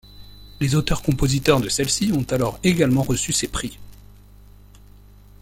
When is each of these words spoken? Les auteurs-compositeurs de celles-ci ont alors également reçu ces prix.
Les 0.61 0.73
auteurs-compositeurs 0.73 1.61
de 1.61 1.69
celles-ci 1.69 2.11
ont 2.11 2.25
alors 2.33 2.57
également 2.63 3.03
reçu 3.03 3.33
ces 3.33 3.47
prix. 3.47 3.77